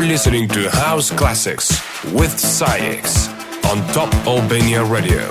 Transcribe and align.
You're 0.00 0.08
listening 0.08 0.48
to 0.48 0.70
House 0.70 1.10
Classics 1.10 1.68
with 2.10 2.40
SAIX 2.40 3.28
on 3.66 3.86
Top 3.92 4.10
Albania 4.26 4.82
Radio. 4.82 5.30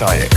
With 0.00 0.29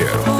Albania 0.00 0.39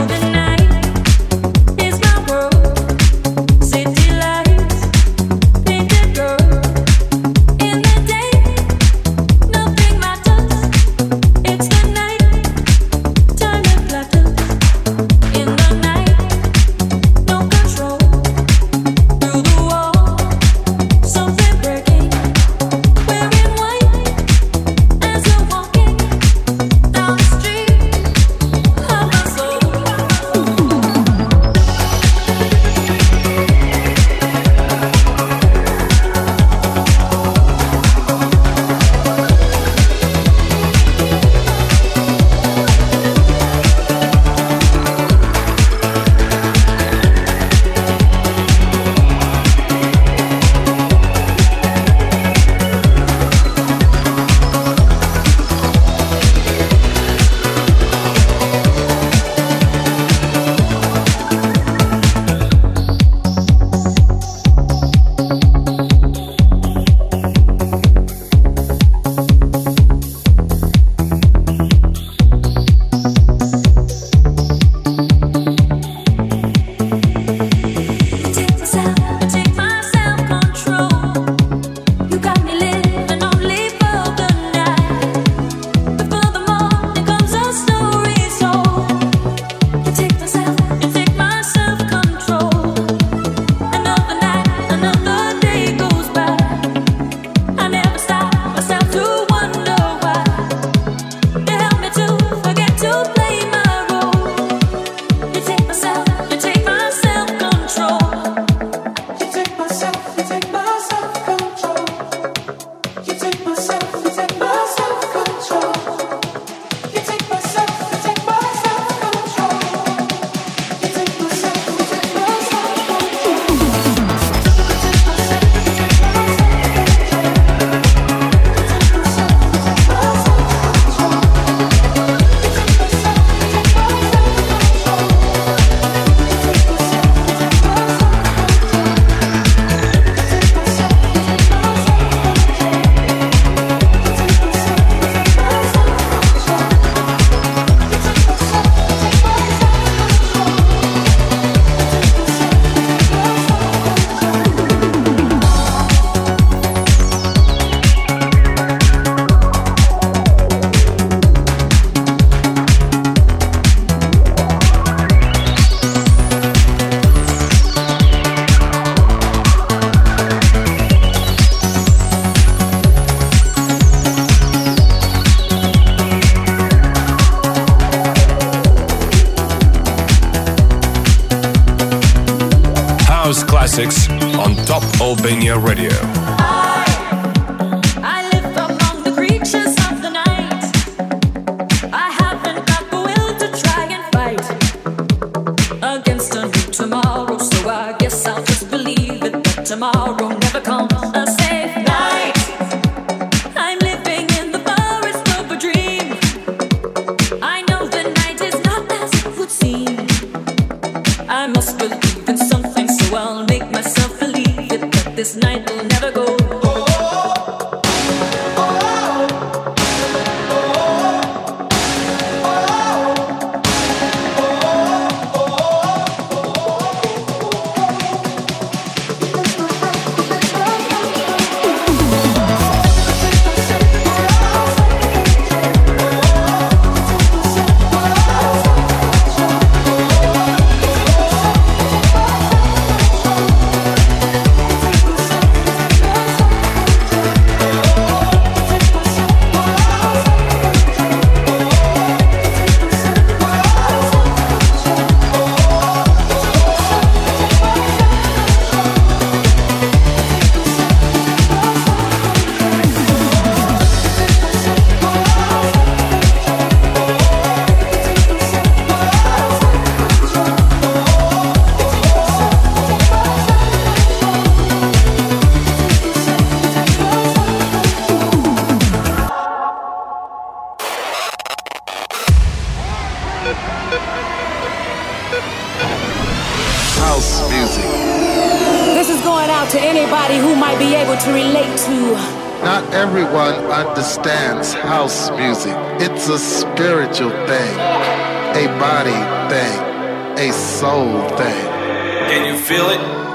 Albania 185.11 185.59
Radio. 185.59 186.20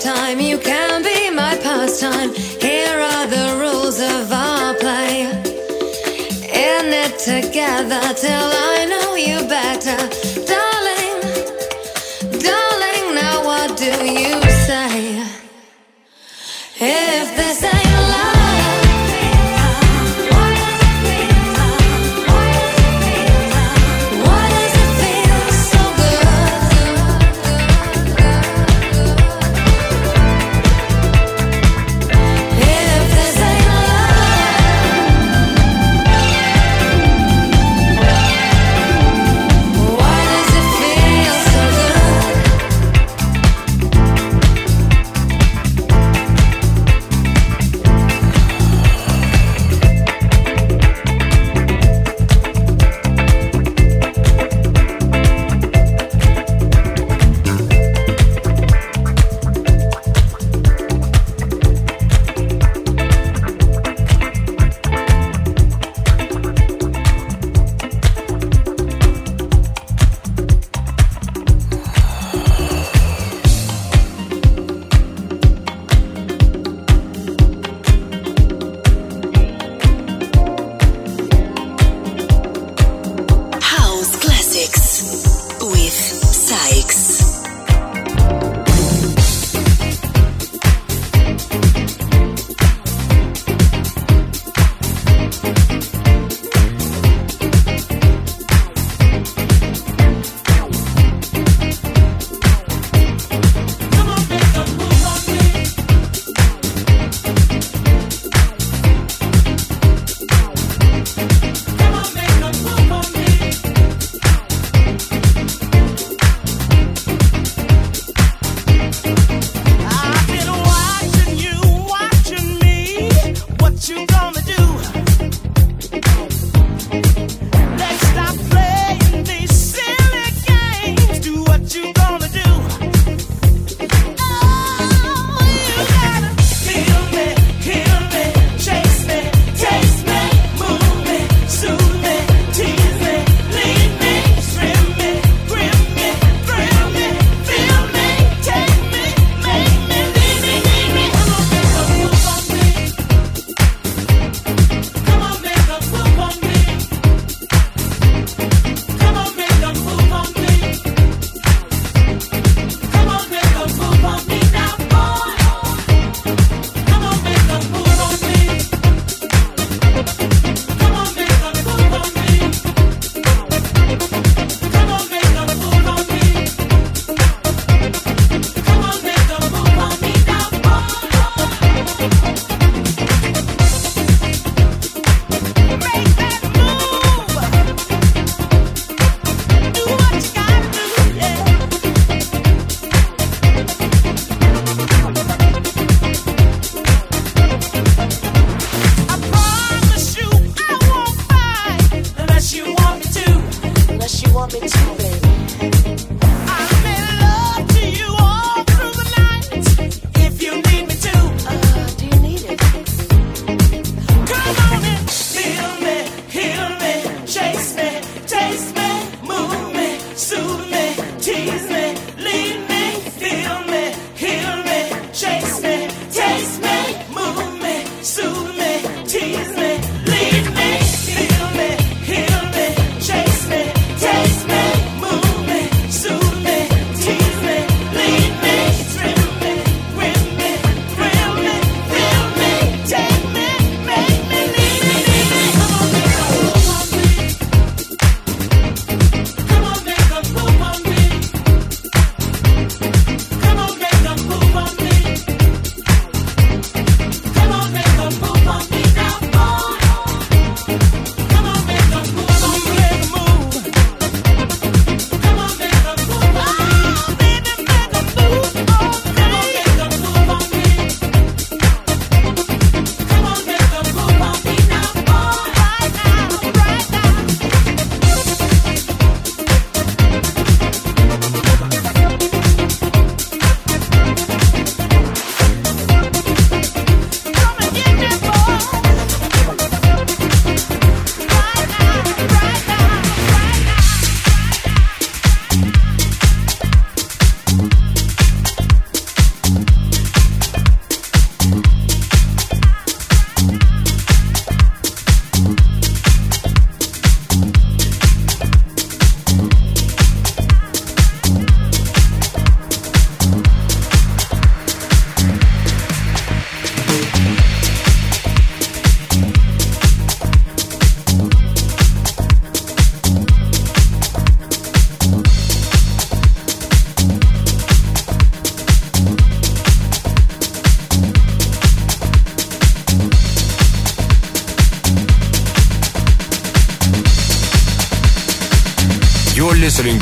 time. 0.00 0.40
You 0.40 0.58
can 0.58 1.02
be 1.02 1.30
my 1.30 1.56
pastime. 1.62 2.32
Here 2.34 2.98
are 2.98 3.26
the 3.26 3.58
rules 3.60 4.00
of 4.00 4.32
our 4.32 4.74
play. 4.74 5.28
In 6.68 6.86
it 7.04 7.18
together 7.18 8.00
till 8.14 8.48
I 8.72 8.86
know 8.88 9.14
you 9.14 9.46
better. 9.46 9.59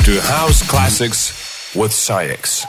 To 0.09 0.21
House 0.21 0.67
Classics 0.67 1.75
with 1.75 1.93
SAIX. 1.93 2.68